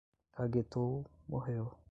[0.31, 1.77] Caguetou, morreu